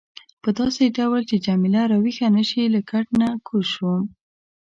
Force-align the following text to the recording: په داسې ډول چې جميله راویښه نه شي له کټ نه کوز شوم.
په 0.41 0.49
داسې 0.59 0.83
ډول 0.97 1.21
چې 1.29 1.37
جميله 1.45 1.81
راویښه 1.91 2.27
نه 2.37 2.43
شي 2.49 2.63
له 2.75 2.81
کټ 2.89 3.07
نه 3.21 3.27
کوز 3.47 3.65
شوم. 3.73 4.03